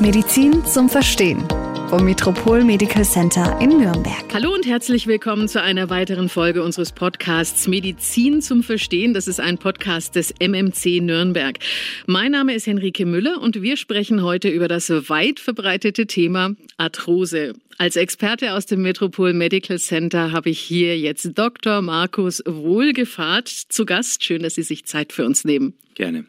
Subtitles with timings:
[0.00, 1.46] Medizin zum Verstehen
[1.90, 4.32] vom Metropol Medical Center in Nürnberg.
[4.32, 9.12] Hallo und herzlich willkommen zu einer weiteren Folge unseres Podcasts Medizin zum Verstehen.
[9.12, 11.58] Das ist ein Podcast des MMC Nürnberg.
[12.06, 17.54] Mein Name ist Henrike Müller und wir sprechen heute über das weit verbreitete Thema Arthrose.
[17.76, 21.82] Als Experte aus dem Metropol Medical Center habe ich hier jetzt Dr.
[21.82, 24.22] Markus Wohlgefahrt zu Gast.
[24.22, 25.74] Schön, dass Sie sich Zeit für uns nehmen.
[25.96, 26.24] Gerne.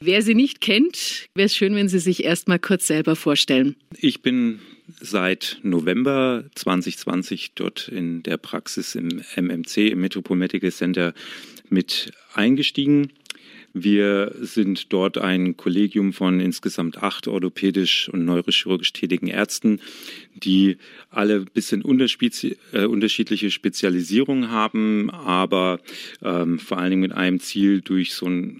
[0.00, 3.76] Wer Sie nicht kennt, wäre es schön, wenn Sie sich erst mal kurz selber vorstellen.
[4.00, 4.58] Ich bin
[5.00, 11.14] seit November 2020 dort in der Praxis im MMC, im Metropol Medical Center,
[11.68, 13.10] mit eingestiegen.
[13.78, 19.80] Wir sind dort ein Kollegium von insgesamt acht orthopädisch und neurochirurgisch tätigen Ärzten,
[20.34, 20.78] die
[21.10, 25.80] alle ein bisschen äh, unterschiedliche Spezialisierungen haben, aber
[26.22, 28.56] ähm, vor allen Dingen mit einem Ziel, durch so eine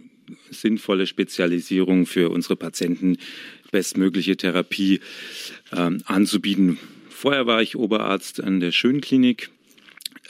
[0.50, 3.16] sinnvolle Spezialisierung für unsere Patienten
[3.70, 5.00] bestmögliche Therapie
[5.72, 6.78] ähm, anzubieten.
[7.08, 9.50] Vorher war ich Oberarzt an der Schönklinik.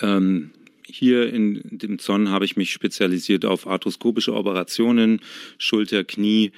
[0.01, 0.51] Ähm,
[0.87, 5.21] hier in dem Zorn habe ich mich spezialisiert auf arthroskopische Operationen,
[5.59, 6.53] Schulter, Knie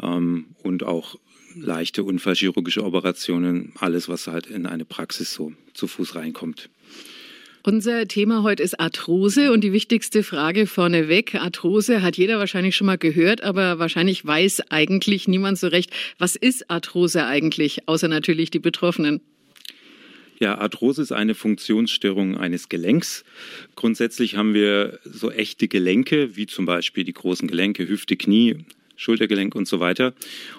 [0.00, 1.16] ähm, und auch
[1.54, 6.68] leichte unfallchirurgische Operationen, alles, was halt in eine Praxis so zu Fuß reinkommt.
[7.64, 11.36] Unser Thema heute ist Arthrose und die wichtigste Frage vorneweg.
[11.36, 16.34] Arthrose hat jeder wahrscheinlich schon mal gehört, aber wahrscheinlich weiß eigentlich niemand so recht, was
[16.34, 19.20] ist Arthrose eigentlich, außer natürlich die Betroffenen.
[20.40, 23.24] Ja, Arthrose ist eine Funktionsstörung eines Gelenks.
[23.76, 28.56] Grundsätzlich haben wir so echte Gelenke, wie zum Beispiel die großen Gelenke, Hüfte, Knie,
[28.96, 30.14] Schultergelenk und so weiter.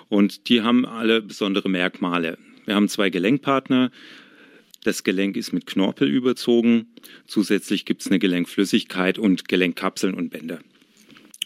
[0.08, 2.38] Und die haben alle besondere Merkmale.
[2.66, 3.92] Wir haben zwei Gelenkpartner,
[4.84, 6.88] das Gelenk ist mit Knorpel überzogen.
[7.28, 10.60] Zusätzlich gibt es eine Gelenkflüssigkeit und Gelenkkapseln und Bänder.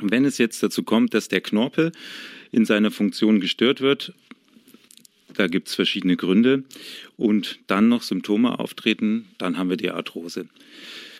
[0.01, 1.91] Wenn es jetzt dazu kommt, dass der Knorpel
[2.51, 4.13] in seiner Funktion gestört wird,
[5.33, 6.63] da gibt es verschiedene Gründe
[7.15, 10.47] und dann noch Symptome auftreten, dann haben wir die Arthrose.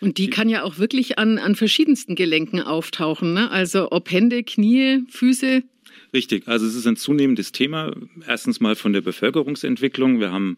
[0.00, 3.50] Und die kann ja auch wirklich an, an verschiedensten Gelenken auftauchen, ne?
[3.50, 5.62] also ob Hände, Knie, Füße.
[6.14, 7.92] Richtig, also es ist ein zunehmendes Thema.
[8.26, 10.20] Erstens mal von der Bevölkerungsentwicklung.
[10.20, 10.56] Wir haben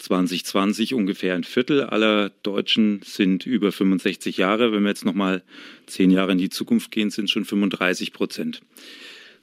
[0.00, 4.72] 2020 ungefähr ein Viertel aller Deutschen sind über 65 Jahre.
[4.72, 5.42] Wenn wir jetzt nochmal
[5.86, 8.62] zehn Jahre in die Zukunft gehen, sind es schon 35 Prozent.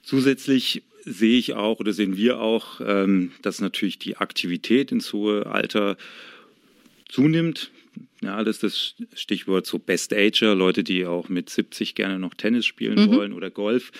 [0.02, 5.46] Zusätzlich sehe ich auch oder sehen wir auch, ähm, dass natürlich die Aktivität ins hohe
[5.46, 5.96] Alter
[7.08, 7.70] zunimmt.
[8.20, 12.34] Ja, das ist das Stichwort so Best Ager, Leute, die auch mit 70 gerne noch
[12.34, 13.14] Tennis spielen mhm.
[13.14, 13.92] wollen oder Golf.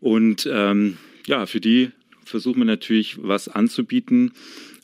[0.00, 1.90] Und ähm, ja, für die
[2.28, 4.32] versuchen wir natürlich was anzubieten,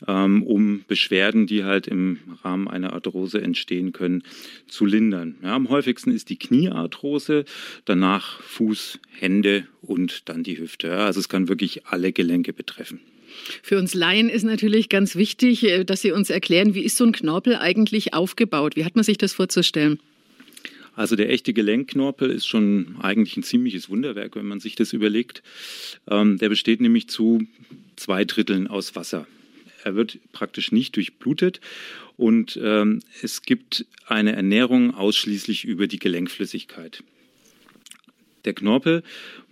[0.07, 4.23] ähm, um Beschwerden, die halt im Rahmen einer Arthrose entstehen können,
[4.67, 5.37] zu lindern.
[5.43, 7.45] Ja, am häufigsten ist die Kniearthrose,
[7.85, 10.89] danach Fuß, Hände und dann die Hüfte.
[10.89, 13.01] Ja, also es kann wirklich alle Gelenke betreffen.
[13.63, 17.05] Für uns Laien ist natürlich ganz wichtig, äh, dass Sie uns erklären, wie ist so
[17.05, 18.77] ein Knorpel eigentlich aufgebaut?
[18.77, 19.99] Wie hat man sich das vorzustellen?
[20.97, 25.43] Also der echte Gelenkknorpel ist schon eigentlich ein ziemliches Wunderwerk, wenn man sich das überlegt.
[26.09, 27.47] Ähm, der besteht nämlich zu
[27.97, 29.27] zwei Dritteln aus Wasser.
[29.83, 31.61] Er wird praktisch nicht durchblutet
[32.17, 37.03] und ähm, es gibt eine Ernährung ausschließlich über die Gelenkflüssigkeit.
[38.45, 39.03] Der Knorpel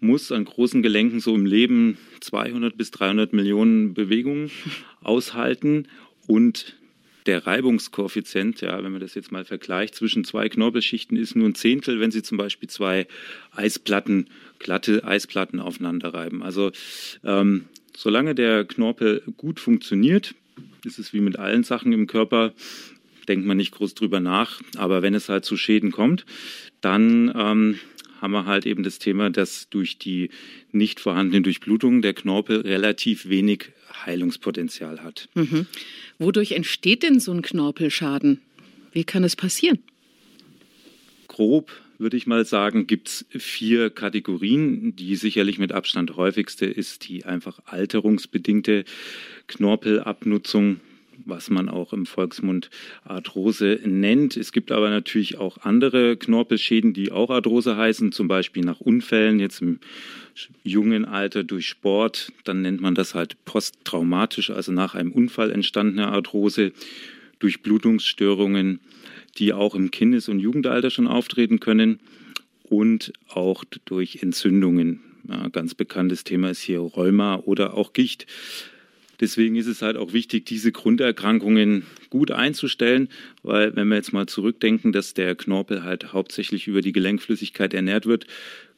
[0.00, 4.50] muss an großen Gelenken so im Leben 200 bis 300 Millionen Bewegungen
[5.02, 5.88] aushalten
[6.26, 6.76] und
[7.26, 11.54] der Reibungskoeffizient, ja, wenn man das jetzt mal vergleicht, zwischen zwei Knorpelschichten ist nur ein
[11.54, 13.06] Zehntel, wenn Sie zum Beispiel zwei
[13.52, 14.28] Eisplatten,
[14.58, 16.42] glatte Eisplatten aufeinander reiben.
[16.42, 16.72] Also
[17.24, 17.66] ähm,
[17.96, 20.34] solange der Knorpel gut funktioniert,
[20.84, 22.52] ist es wie mit allen Sachen im Körper,
[23.28, 24.60] denkt man nicht groß drüber nach.
[24.76, 26.26] Aber wenn es halt zu Schäden kommt,
[26.80, 27.78] dann ähm,
[28.20, 30.30] haben wir halt eben das Thema, dass durch die
[30.70, 33.72] nicht vorhandene Durchblutung der Knorpel relativ wenig
[34.06, 35.28] Heilungspotenzial hat.
[35.34, 35.66] Mhm.
[36.18, 38.40] Wodurch entsteht denn so ein Knorpelschaden?
[38.92, 39.78] Wie kann es passieren?
[41.28, 44.96] Grob würde ich mal sagen, gibt es vier Kategorien.
[44.96, 48.84] Die sicherlich mit Abstand häufigste ist die einfach alterungsbedingte
[49.46, 50.80] Knorpelabnutzung
[51.24, 52.70] was man auch im Volksmund
[53.04, 54.36] Arthrose nennt.
[54.36, 59.40] Es gibt aber natürlich auch andere Knorpelschäden, die auch Arthrose heißen, zum Beispiel nach Unfällen,
[59.40, 59.78] jetzt im
[60.64, 62.32] jungen Alter durch Sport.
[62.44, 66.72] Dann nennt man das halt posttraumatisch, also nach einem Unfall entstandene Arthrose,
[67.38, 68.80] durch Blutungsstörungen
[69.38, 72.00] die auch im Kindes- und Jugendalter schon auftreten können
[72.64, 75.00] und auch durch Entzündungen.
[75.28, 78.26] Ja, ganz bekanntes Thema ist hier Rheuma oder auch Gicht.
[79.22, 83.08] Deswegen ist es halt auch wichtig, diese Grunderkrankungen gut einzustellen,
[83.44, 88.04] weil wenn wir jetzt mal zurückdenken, dass der Knorpel halt hauptsächlich über die Gelenkflüssigkeit ernährt
[88.04, 88.26] wird,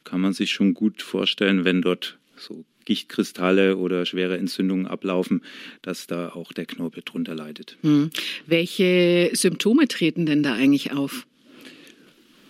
[0.03, 5.41] kann man sich schon gut vorstellen, wenn dort so Gichtkristalle oder schwere Entzündungen ablaufen,
[5.81, 7.77] dass da auch der Knorpel drunter leidet.
[7.81, 8.11] Hm.
[8.45, 11.25] Welche Symptome treten denn da eigentlich auf?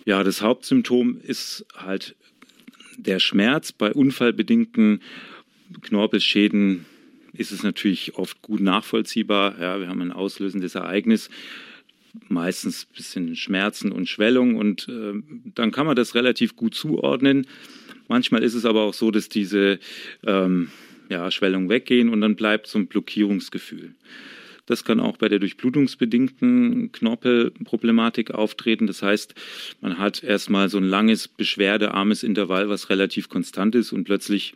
[0.04, 2.14] Ja, das Hauptsymptom ist halt
[2.98, 3.72] der Schmerz.
[3.72, 5.00] Bei unfallbedingten
[5.80, 6.84] Knorpelschäden
[7.38, 9.60] ist es natürlich oft gut nachvollziehbar.
[9.60, 11.30] Ja, wir haben ein auslösendes Ereignis,
[12.28, 15.14] meistens ein bisschen Schmerzen und Schwellung und äh,
[15.54, 17.46] dann kann man das relativ gut zuordnen.
[18.08, 19.78] Manchmal ist es aber auch so, dass diese
[20.24, 20.70] ähm,
[21.08, 23.94] ja, Schwellungen weggehen und dann bleibt so ein Blockierungsgefühl.
[24.66, 28.88] Das kann auch bei der durchblutungsbedingten Knorpelproblematik auftreten.
[28.88, 29.34] Das heißt,
[29.80, 34.54] man hat erstmal so ein langes, beschwerdearmes Intervall, was relativ konstant ist und plötzlich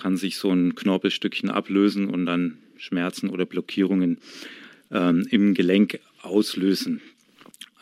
[0.00, 4.18] kann sich so ein Knorpelstückchen ablösen und dann Schmerzen oder Blockierungen
[4.90, 7.00] ähm, im Gelenk auslösen.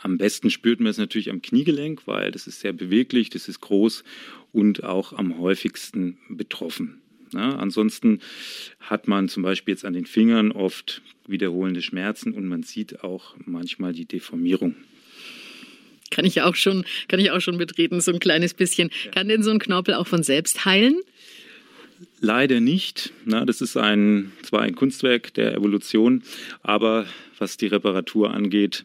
[0.03, 3.61] Am besten spürt man es natürlich am Kniegelenk, weil das ist sehr beweglich, das ist
[3.61, 4.05] groß
[4.53, 7.01] und auch am häufigsten betroffen.
[7.35, 8.21] Ja, ansonsten
[8.81, 13.37] hat man zum Beispiel jetzt an den Fingern oft wiederholende Schmerzen und man sieht auch
[13.45, 14.75] manchmal die Deformierung.
[16.11, 18.91] Kann ich auch schon, kann ich auch schon betreten, so ein kleines bisschen.
[19.05, 19.11] Ja.
[19.11, 21.01] Kann denn so ein Knorpel auch von selbst heilen?
[22.21, 23.13] Leider nicht.
[23.25, 26.23] Na, das ist ein, zwar ein Kunstwerk der Evolution,
[26.63, 27.07] aber
[27.39, 28.85] was die Reparatur angeht,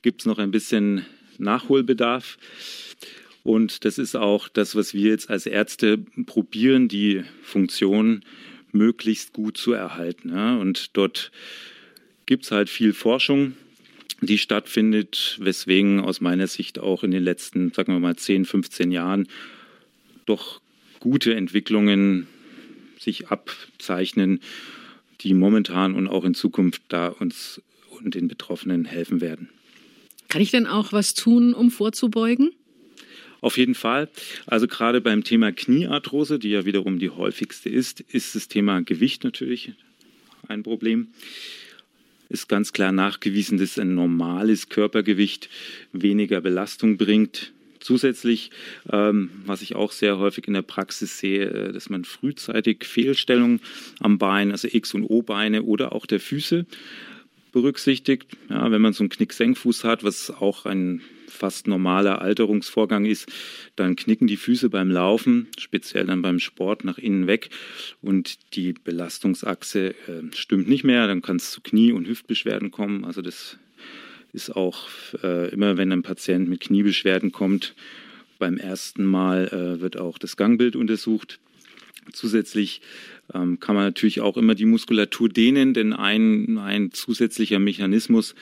[0.00, 1.04] gibt es noch ein bisschen
[1.38, 2.38] Nachholbedarf.
[3.44, 8.24] Und das ist auch das, was wir jetzt als Ärzte probieren, die Funktion
[8.70, 10.30] möglichst gut zu erhalten.
[10.30, 10.56] Ja.
[10.56, 11.30] Und dort
[12.26, 13.54] gibt es halt viel Forschung,
[14.20, 18.92] die stattfindet, weswegen aus meiner Sicht auch in den letzten, sagen wir mal, 10, 15
[18.92, 19.28] Jahren
[20.24, 20.60] doch
[21.00, 22.28] gute Entwicklungen
[23.02, 24.40] sich abzeichnen,
[25.20, 27.60] die momentan und auch in Zukunft da uns
[27.90, 29.48] und den Betroffenen helfen werden.
[30.28, 32.52] Kann ich denn auch was tun, um vorzubeugen?
[33.42, 34.08] Auf jeden Fall.
[34.46, 39.24] Also gerade beim Thema Kniearthrose, die ja wiederum die häufigste ist, ist das Thema Gewicht
[39.24, 39.72] natürlich
[40.48, 41.08] ein Problem.
[42.28, 45.50] Ist ganz klar nachgewiesen, dass ein normales Körpergewicht
[45.92, 47.52] weniger Belastung bringt.
[47.82, 48.50] Zusätzlich,
[48.90, 53.60] ähm, was ich auch sehr häufig in der Praxis sehe, äh, dass man frühzeitig Fehlstellungen
[54.00, 56.64] am Bein, also X- und O-Beine oder auch der Füße
[57.52, 58.28] berücksichtigt.
[58.48, 63.26] Ja, wenn man so einen Knicksenkfuß hat, was auch ein fast normaler Alterungsvorgang ist,
[63.74, 67.50] dann knicken die Füße beim Laufen, speziell dann beim Sport nach innen weg
[68.00, 73.04] und die Belastungsachse äh, stimmt nicht mehr, dann kann es zu Knie- und Hüftbeschwerden kommen.
[73.04, 73.58] Also das
[74.32, 74.88] ist auch
[75.22, 77.74] äh, immer, wenn ein Patient mit Kniebeschwerden kommt,
[78.38, 81.38] beim ersten Mal äh, wird auch das Gangbild untersucht.
[82.12, 82.80] Zusätzlich
[83.32, 88.34] ähm, kann man natürlich auch immer die Muskulatur dehnen, denn ein, ein zusätzlicher Mechanismus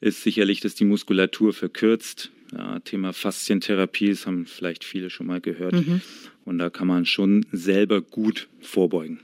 [0.00, 2.30] ist sicherlich, dass die Muskulatur verkürzt.
[2.52, 5.74] Ja, Thema Faszientherapie, das haben vielleicht viele schon mal gehört.
[5.74, 6.02] Mhm.
[6.44, 9.20] Und da kann man schon selber gut vorbeugen.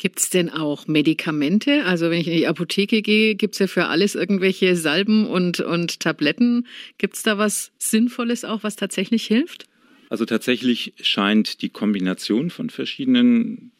[0.00, 1.84] Gibt es denn auch Medikamente?
[1.84, 5.60] Also wenn ich in die Apotheke gehe, gibt es ja für alles irgendwelche Salben und,
[5.60, 6.66] und Tabletten.
[6.96, 9.66] Gibt es da was Sinnvolles auch, was tatsächlich hilft?
[10.08, 13.72] Also tatsächlich scheint die Kombination von verschiedenen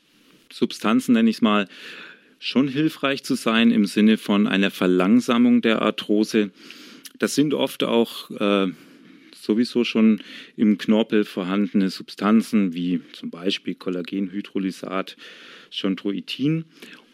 [0.53, 1.67] Substanzen, nenne ich es mal,
[2.39, 6.51] schon hilfreich zu sein im Sinne von einer Verlangsamung der Arthrose.
[7.19, 8.71] Das sind oft auch äh,
[9.35, 10.21] sowieso schon
[10.55, 15.17] im Knorpel vorhandene Substanzen wie zum Beispiel Kollagenhydrolysat,
[15.71, 16.65] Chondroitin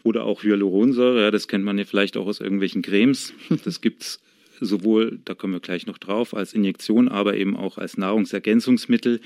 [0.03, 1.23] oder auch Hyaluronsäure.
[1.23, 3.33] Ja, das kennt man ja vielleicht auch aus irgendwelchen Cremes.
[3.65, 4.21] Das gibt es
[4.61, 9.21] sowohl, da kommen wir gleich noch drauf, als Injektion, aber eben auch als Nahrungsergänzungsmittel.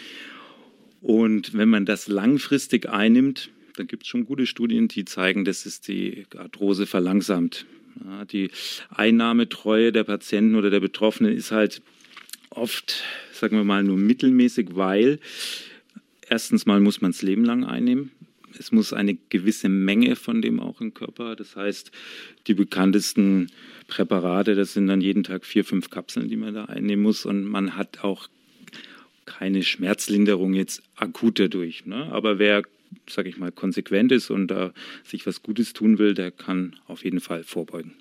[1.01, 5.67] Und wenn man das langfristig einnimmt, dann gibt es schon gute Studien, die zeigen, dass
[5.67, 7.67] es die Arthrose verlangsamt.
[8.05, 8.51] Ja, die
[8.91, 11.83] Einnahmetreue der Patienten oder der Betroffenen ist halt
[12.51, 15.19] oft, sagen wir mal, nur mittelmäßig, weil
[16.29, 18.11] erstens mal muss man es Leben lang einnehmen.
[18.59, 21.37] Es muss eine gewisse Menge von dem auch im Körper.
[21.37, 21.90] Das heißt,
[22.47, 23.50] die bekanntesten
[23.87, 27.25] Präparate, das sind dann jeden Tag vier, fünf Kapseln, die man da einnehmen muss.
[27.25, 28.28] Und man hat auch
[29.26, 31.87] keine Schmerzlinderung jetzt akut dadurch.
[31.87, 32.09] Ne?
[32.11, 32.62] Aber wer
[33.09, 34.73] sage ich mal, konsequent ist und da
[35.04, 37.92] sich was Gutes tun will, der kann auf jeden Fall vorbeugen.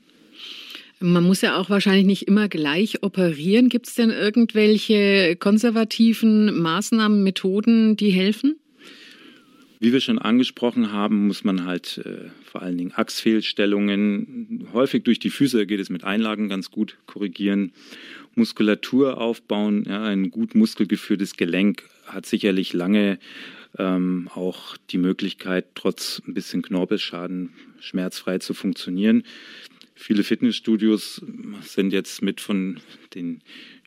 [0.99, 3.69] Man muss ja auch wahrscheinlich nicht immer gleich operieren.
[3.69, 8.57] Gibt es denn irgendwelche konservativen Maßnahmen, Methoden, die helfen?
[9.81, 15.19] Wie wir schon angesprochen haben, muss man halt äh, vor allen Dingen Achsfehlstellungen, häufig durch
[15.19, 17.71] die Füße geht es mit Einlagen ganz gut korrigieren,
[18.35, 19.85] Muskulatur aufbauen.
[19.87, 23.19] Ja, ein gut muskelgeführtes Gelenk hat sicherlich lange
[23.77, 29.23] ähm, auch die Möglichkeit, trotz ein bisschen Knorpelschaden schmerzfrei zu funktionieren.
[29.95, 31.21] Viele Fitnessstudios
[31.61, 32.81] sind jetzt mit von
[33.13, 33.41] den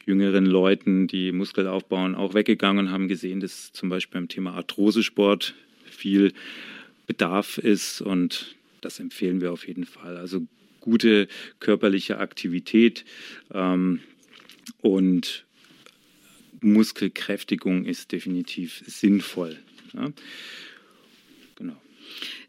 [0.07, 4.55] jüngeren Leuten, die Muskel aufbauen, auch weggegangen und haben gesehen, dass zum Beispiel beim Thema
[4.55, 5.55] Arthrosesport
[5.93, 6.33] viel
[7.07, 10.17] Bedarf ist und das empfehlen wir auf jeden Fall.
[10.17, 10.47] Also
[10.81, 11.29] gute
[11.61, 13.05] körperliche Aktivität
[13.55, 14.01] ähm,
[14.81, 15.45] und
[16.61, 19.59] Muskelkräftigung ist definitiv sinnvoll.
[19.95, 20.13] Ja.
[21.57, 21.77] Genau.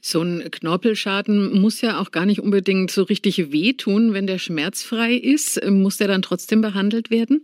[0.01, 5.13] So ein Knorpelschaden muss ja auch gar nicht unbedingt so richtig wehtun, wenn der schmerzfrei
[5.13, 5.63] ist.
[5.65, 7.43] Muss der dann trotzdem behandelt werden?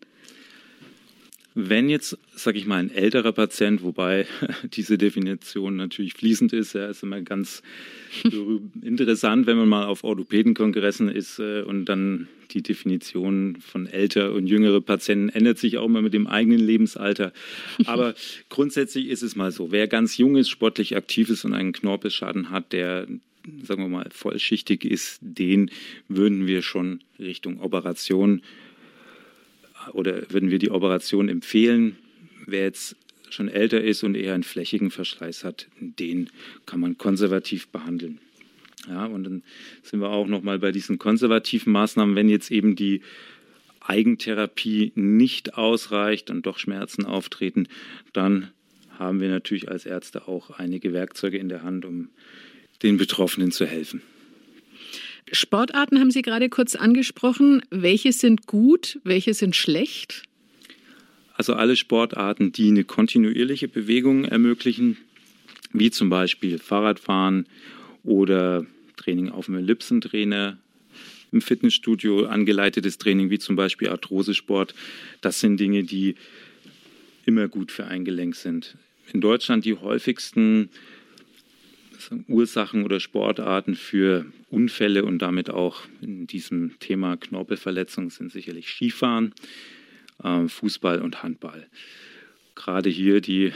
[1.68, 4.26] Wenn jetzt, sage ich mal, ein älterer Patient, wobei
[4.74, 7.62] diese Definition natürlich fließend ist, ja, ist immer ganz
[8.82, 14.48] interessant, wenn man mal auf Orthopädenkongressen ist äh, und dann die Definition von älter und
[14.48, 17.32] jüngere Patienten ändert sich auch immer mit dem eigenen Lebensalter.
[17.86, 18.16] Aber
[18.50, 22.50] grundsätzlich ist es mal so, wer ganz jung ist, sportlich aktiv ist und einen Knorpelschaden
[22.50, 23.08] hat, der
[23.64, 25.72] sagen wir mal vollschichtig ist, den
[26.08, 28.42] würden wir schon Richtung Operation
[29.94, 31.98] oder würden wir die Operation empfehlen.
[32.46, 32.96] Wer jetzt
[33.30, 36.30] schon älter ist und eher einen flächigen Verschleiß hat, den
[36.66, 38.20] kann man konservativ behandeln.
[38.88, 39.44] Ja, und dann
[39.84, 43.02] sind wir auch noch mal bei diesen konservativen Maßnahmen, wenn jetzt eben die
[43.82, 47.68] Eigentherapie nicht ausreicht und doch Schmerzen auftreten,
[48.14, 48.50] dann
[48.98, 52.10] haben wir natürlich als Ärzte auch einige Werkzeuge in der Hand, um
[52.84, 54.02] den Betroffenen zu helfen.
[55.32, 57.62] Sportarten haben Sie gerade kurz angesprochen.
[57.70, 60.24] Welche sind gut, welche sind schlecht?
[61.34, 64.98] Also alle Sportarten, die eine kontinuierliche Bewegung ermöglichen,
[65.72, 67.46] wie zum Beispiel Fahrradfahren
[68.04, 68.66] oder
[68.98, 70.58] Training auf dem Ellipsentrainer,
[71.32, 74.74] im Fitnessstudio angeleitetes Training, wie zum Beispiel Arthrosesport,
[75.22, 76.16] das sind Dinge, die
[77.26, 78.76] immer gut für ein Gelenk sind.
[79.14, 80.70] In Deutschland die häufigsten
[82.28, 89.34] Ursachen oder Sportarten für Unfälle und damit auch in diesem Thema Knorpelverletzung sind sicherlich Skifahren,
[90.24, 91.68] ähm, Fußball und Handball.
[92.56, 93.54] Gerade hier die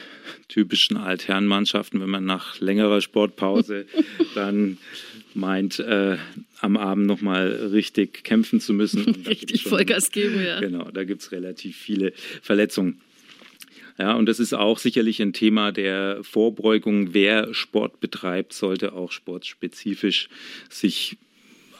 [0.47, 3.85] typischen Altherrenmannschaften, wenn man nach längerer Sportpause
[4.35, 4.77] dann
[5.33, 6.17] meint, äh,
[6.61, 9.03] am Abend nochmal richtig kämpfen zu müssen.
[9.27, 10.59] richtig schon, Vollgas geben, ja.
[10.59, 13.01] Genau, da gibt es relativ viele Verletzungen.
[13.97, 17.13] Ja, und das ist auch sicherlich ein Thema der Vorbeugung.
[17.13, 20.29] Wer Sport betreibt, sollte auch sportspezifisch
[20.69, 21.17] sich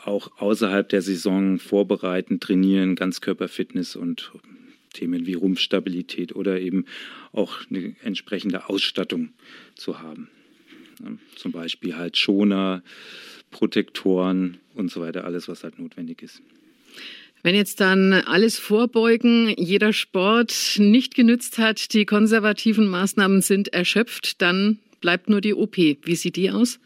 [0.06, 4.32] auch außerhalb der Saison vorbereiten, trainieren, Ganzkörperfitness und
[4.94, 6.86] Themen wie Rumpfstabilität oder eben
[7.32, 9.30] auch eine entsprechende Ausstattung
[9.76, 10.30] zu haben.
[11.04, 12.84] Ja, zum Beispiel halt Schoner,
[13.50, 16.42] Protektoren und so weiter, alles, was halt notwendig ist.
[17.44, 24.42] Wenn jetzt dann alles vorbeugen, jeder Sport nicht genützt hat, die konservativen Maßnahmen sind erschöpft,
[24.42, 25.76] dann bleibt nur die OP.
[25.76, 26.80] Wie sieht die aus?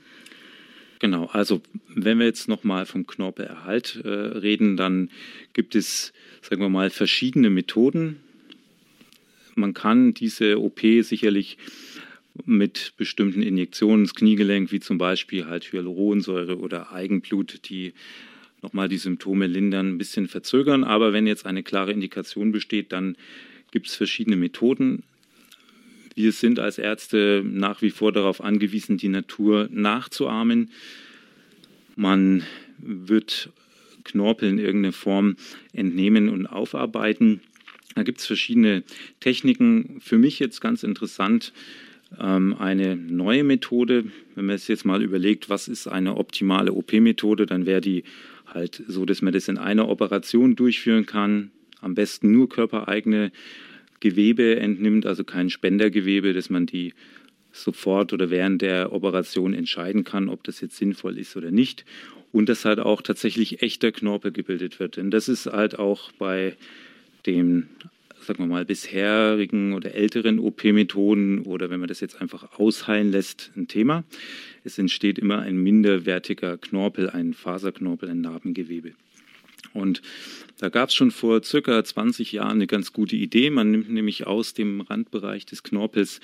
[0.99, 1.61] Genau, also
[1.93, 5.11] wenn wir jetzt nochmal vom Knorpelerhalt äh, reden, dann
[5.53, 6.11] gibt es,
[6.41, 8.17] sagen wir mal, verschiedene Methoden.
[9.53, 11.59] Man kann diese OP sicherlich
[12.45, 17.93] mit bestimmten Injektionen ins Kniegelenk, wie zum Beispiel halt Hyaluronsäure oder Eigenblut, die
[18.61, 20.83] nochmal die Symptome lindern, ein bisschen verzögern.
[20.83, 23.15] Aber wenn jetzt eine klare Indikation besteht, dann
[23.71, 25.03] gibt es verschiedene Methoden.
[26.15, 30.71] Wir sind als Ärzte nach wie vor darauf angewiesen, die Natur nachzuahmen.
[31.95, 32.43] Man
[32.79, 33.51] wird
[34.03, 35.35] Knorpel in irgendeiner Form
[35.73, 37.41] entnehmen und aufarbeiten.
[37.95, 38.83] Da gibt es verschiedene
[39.19, 39.99] Techniken.
[40.01, 41.53] Für mich jetzt ganz interessant
[42.19, 44.05] ähm, eine neue Methode.
[44.35, 48.03] Wenn man es jetzt mal überlegt, was ist eine optimale OP-Methode, dann wäre die
[48.53, 51.51] halt so, dass man das in einer Operation durchführen kann.
[51.81, 53.31] Am besten nur körpereigene
[53.99, 56.93] Gewebe entnimmt, also kein Spendergewebe, dass man die
[57.51, 61.85] sofort oder während der Operation entscheiden kann, ob das jetzt sinnvoll ist oder nicht.
[62.31, 64.97] Und dass halt auch tatsächlich echter Knorpel gebildet wird.
[64.97, 66.55] Denn das ist halt auch bei
[67.25, 67.67] dem
[68.27, 73.51] sagen wir mal, bisherigen oder älteren OP-Methoden oder wenn man das jetzt einfach ausheilen lässt,
[73.55, 74.03] ein Thema.
[74.65, 78.93] Es entsteht immer ein minderwertiger Knorpel, ein Faserknorpel, ein Narbengewebe.
[79.73, 80.01] Und
[80.57, 83.49] da gab es schon vor circa 20 Jahren eine ganz gute Idee.
[83.49, 86.19] Man nimmt nämlich aus dem Randbereich des Knorpels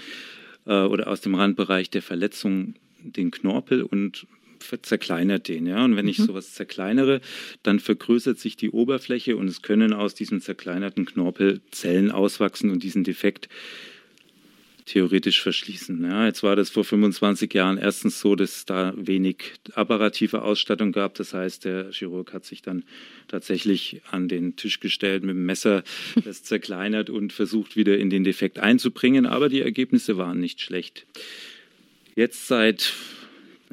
[0.65, 4.27] äh, oder aus dem Randbereich der Verletzung den Knorpel und
[4.81, 5.67] zerkleinert den.
[5.67, 5.83] Ja?
[5.83, 6.25] Und wenn ich mhm.
[6.25, 7.21] sowas zerkleinere,
[7.63, 12.83] dann vergrößert sich die Oberfläche und es können aus diesem zerkleinerten Knorpel Zellen auswachsen und
[12.83, 13.49] diesen Defekt
[14.85, 16.03] theoretisch verschließen.
[16.03, 20.91] Ja, jetzt war das vor 25 Jahren erstens so, dass es da wenig apparative Ausstattung
[20.91, 21.15] gab.
[21.15, 22.83] Das heißt, der Chirurg hat sich dann
[23.27, 25.83] tatsächlich an den Tisch gestellt mit dem Messer,
[26.25, 29.25] das zerkleinert und versucht wieder in den Defekt einzubringen.
[29.25, 31.05] Aber die Ergebnisse waren nicht schlecht.
[32.15, 32.93] Jetzt seit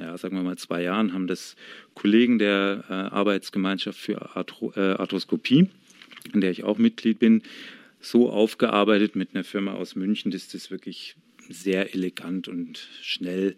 [0.00, 1.56] ja, sagen wir mal zwei Jahren, haben das
[1.94, 5.68] Kollegen der äh, Arbeitsgemeinschaft für Arthro äh, Arthroskopie,
[6.32, 7.42] in der ich auch Mitglied bin,
[8.00, 11.16] so aufgearbeitet mit einer Firma aus München, dass das wirklich
[11.48, 13.56] sehr elegant und schnell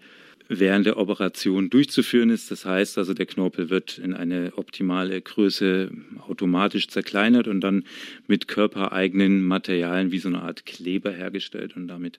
[0.49, 2.51] während der Operation durchzuführen ist.
[2.51, 5.91] Das heißt also, der Knorpel wird in eine optimale Größe
[6.27, 7.85] automatisch zerkleinert und dann
[8.27, 12.19] mit körpereigenen Materialien wie so eine Art Kleber hergestellt und damit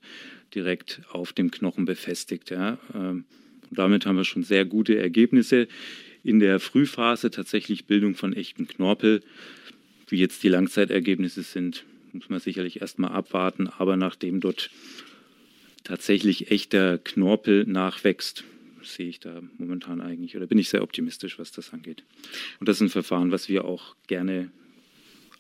[0.56, 2.50] direkt auf dem Knochen befestigt.
[2.50, 2.78] Ja.
[3.74, 5.68] Damit haben wir schon sehr gute Ergebnisse
[6.24, 9.22] in der Frühphase, tatsächlich Bildung von echten Knorpel.
[10.08, 14.70] Wie jetzt die Langzeitergebnisse sind, muss man sicherlich erstmal abwarten, aber nachdem dort
[15.84, 18.44] tatsächlich echter Knorpel nachwächst,
[18.84, 22.04] sehe ich da momentan eigentlich oder bin ich sehr optimistisch, was das angeht.
[22.60, 24.52] Und das ist ein Verfahren, was wir auch gerne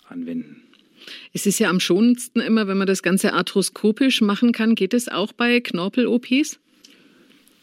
[0.08, 0.64] anwenden.
[1.34, 4.76] Es ist ja am schonendsten immer, wenn man das Ganze arthroskopisch machen kann.
[4.76, 6.60] Geht es auch bei Knorpel-OPs?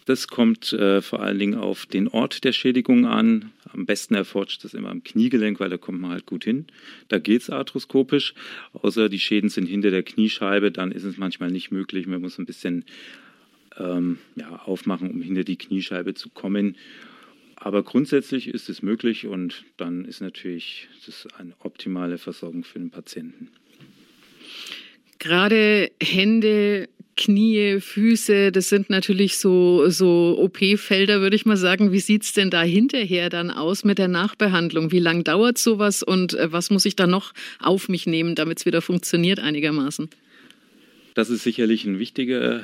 [0.06, 3.52] Das kommt äh, vor allen Dingen auf den Ort der Schädigung an.
[3.72, 6.66] Am besten erforscht das immer am Kniegelenk, weil da kommt man halt gut hin.
[7.08, 8.34] Da geht es arthroskopisch.
[8.72, 12.06] Außer die Schäden sind hinter der Kniescheibe, dann ist es manchmal nicht möglich.
[12.06, 12.84] Man muss ein bisschen
[13.78, 16.76] ähm, ja, aufmachen, um hinter die Kniescheibe zu kommen.
[17.56, 22.90] Aber grundsätzlich ist es möglich und dann ist natürlich das eine optimale Versorgung für den
[22.90, 23.50] Patienten.
[25.20, 31.92] Gerade Hände, Knie, Füße, das sind natürlich so, so OP-Felder, würde ich mal sagen.
[31.92, 34.90] Wie sieht es denn da hinterher dann aus mit der Nachbehandlung?
[34.92, 38.60] Wie lange dauert sowas und äh, was muss ich da noch auf mich nehmen, damit
[38.60, 40.08] es wieder funktioniert einigermaßen?
[41.12, 42.62] Das ist sicherlich ein wichtiger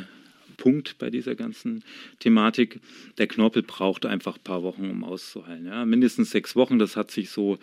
[0.56, 1.84] Punkt bei dieser ganzen
[2.20, 2.80] Thematik.
[3.18, 5.66] Der Knorpel braucht einfach ein paar Wochen, um auszuheilen.
[5.66, 7.58] Ja, mindestens sechs Wochen, das hat sich so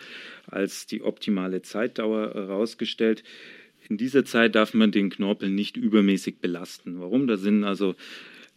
[0.46, 3.24] als die optimale Zeitdauer herausgestellt.
[3.88, 7.00] In dieser Zeit darf man den Knorpel nicht übermäßig belasten.
[7.00, 7.26] Warum?
[7.26, 7.94] Da sind also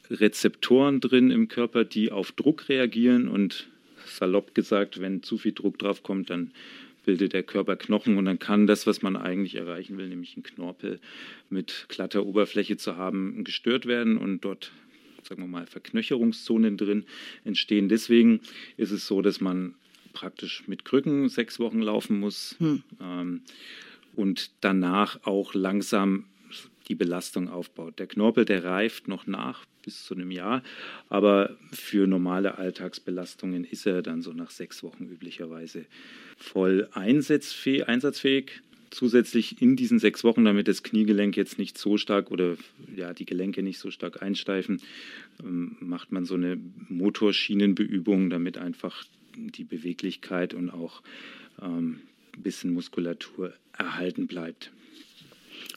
[0.10, 3.68] Rezeptoren drin im Körper, die auf Druck reagieren und
[4.06, 6.52] salopp gesagt, wenn zu viel Druck drauf kommt, dann
[7.06, 10.44] bildet der Körper Knochen und dann kann das, was man eigentlich erreichen will, nämlich einen
[10.44, 11.00] Knorpel
[11.50, 14.72] mit glatter Oberfläche zu haben, gestört werden und dort,
[15.24, 17.06] sagen wir mal, Verknöcherungszonen drin
[17.46, 17.88] entstehen.
[17.88, 18.42] Deswegen
[18.76, 19.76] ist es so, dass man
[20.12, 22.56] praktisch mit Krücken sechs Wochen laufen muss.
[22.60, 22.84] Hm.
[23.02, 23.42] Ähm,
[24.18, 26.26] und danach auch langsam
[26.88, 28.00] die Belastung aufbaut.
[28.00, 30.64] Der Knorpel, der reift noch nach bis zu einem Jahr,
[31.10, 35.86] aber für normale Alltagsbelastungen ist er dann so nach sechs Wochen üblicherweise
[36.38, 38.62] voll einsatzfähig.
[38.90, 42.56] Zusätzlich in diesen sechs Wochen, damit das Kniegelenk jetzt nicht so stark oder
[42.96, 44.82] ja, die Gelenke nicht so stark einsteifen,
[45.44, 49.04] ähm, macht man so eine Motorschienenbeübung, damit einfach
[49.36, 51.02] die Beweglichkeit und auch
[51.62, 52.00] ähm,
[52.34, 54.72] ein bisschen Muskulatur erhalten bleibt.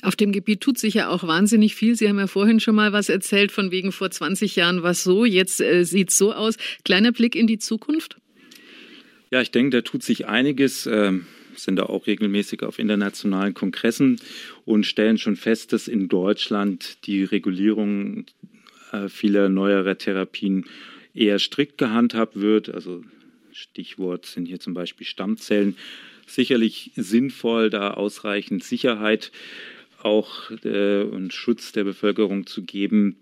[0.03, 1.95] Auf dem Gebiet tut sich ja auch wahnsinnig viel.
[1.95, 5.25] Sie haben ja vorhin schon mal was erzählt, von wegen vor 20 Jahren was so,
[5.25, 6.57] jetzt äh, sieht es so aus.
[6.85, 8.17] Kleiner Blick in die Zukunft?
[9.31, 10.87] Ja, ich denke, da tut sich einiges.
[10.87, 14.21] Ähm, sind da auch regelmäßig auf internationalen Kongressen
[14.65, 18.27] und stellen schon fest, dass in Deutschland die Regulierung
[18.93, 20.65] äh, vieler neuerer Therapien
[21.15, 22.69] eher strikt gehandhabt wird.
[22.69, 23.05] Also
[23.53, 25.77] Stichwort sind hier zum Beispiel Stammzellen
[26.31, 29.33] sicherlich sinnvoll, da ausreichend Sicherheit
[30.03, 33.17] auch äh, und Schutz der Bevölkerung zu geben.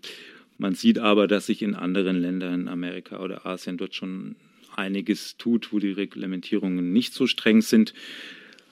[0.58, 4.36] Man sieht aber, dass sich in anderen Ländern, Amerika oder Asien, dort schon
[4.76, 7.94] einiges tut, wo die Reglementierungen nicht so streng sind.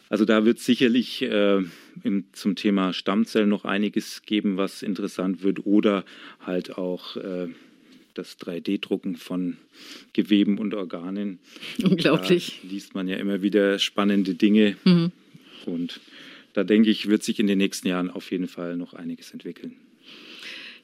[0.08, 1.62] Also da wird sicherlich äh,
[2.04, 6.04] im, zum Thema Stammzellen noch einiges geben, was interessant wird oder
[6.40, 7.48] halt auch äh,
[8.18, 9.56] das 3D-Drucken von
[10.12, 11.38] Geweben und Organen.
[11.82, 12.60] Unglaublich.
[12.62, 14.76] Da liest man ja immer wieder spannende Dinge.
[14.84, 15.12] Mhm.
[15.66, 16.00] Und
[16.52, 19.76] da denke ich, wird sich in den nächsten Jahren auf jeden Fall noch einiges entwickeln.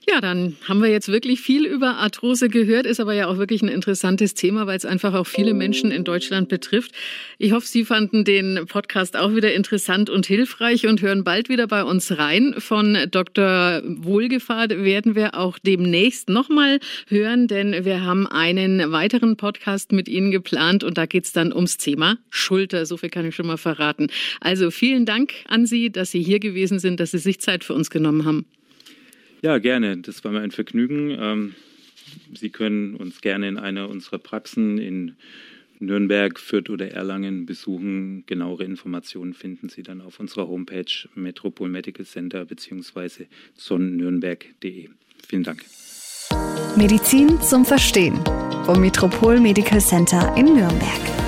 [0.09, 3.62] Ja, dann haben wir jetzt wirklich viel über Arthrose gehört, ist aber ja auch wirklich
[3.62, 6.91] ein interessantes Thema, weil es einfach auch viele Menschen in Deutschland betrifft.
[7.38, 11.69] Ich hoffe, Sie fanden den Podcast auch wieder interessant und hilfreich und hören bald wieder
[11.69, 12.57] bei uns rein.
[12.59, 13.81] Von Dr.
[13.85, 20.33] Wohlgefahrt werden wir auch demnächst nochmal hören, denn wir haben einen weiteren Podcast mit Ihnen
[20.33, 22.87] geplant und da geht es dann ums Thema Schulter.
[22.87, 24.09] So viel kann ich schon mal verraten.
[24.41, 27.75] Also vielen Dank an Sie, dass Sie hier gewesen sind, dass Sie sich Zeit für
[27.75, 28.47] uns genommen haben.
[29.43, 29.99] Ja, gerne.
[29.99, 31.11] Das war mir ein Vergnügen.
[31.11, 31.55] Ähm,
[32.35, 35.17] Sie können uns gerne in einer unserer Praxen in
[35.81, 38.25] Nürnberg, Fürth oder Erlangen besuchen.
[38.27, 43.27] Genauere Informationen finden Sie dann auf unserer Homepage Metropol Medical Center bzw.
[43.55, 44.89] sonnennürnberg.de.
[45.29, 45.65] Vielen Dank.
[46.77, 48.19] Medizin zum Verstehen
[48.65, 51.22] vom Metropol Medical Center in Nürnberg.